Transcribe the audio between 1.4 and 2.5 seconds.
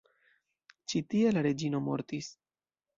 reĝino mortis.